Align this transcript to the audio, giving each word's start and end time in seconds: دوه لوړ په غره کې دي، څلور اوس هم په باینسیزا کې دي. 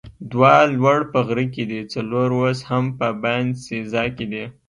دوه 0.31 0.53
لوړ 0.77 0.99
په 1.11 1.19
غره 1.27 1.45
کې 1.53 1.63
دي، 1.69 1.81
څلور 1.93 2.27
اوس 2.37 2.59
هم 2.69 2.85
په 2.97 3.07
باینسیزا 3.21 4.03
کې 4.15 4.25
دي. 4.31 4.43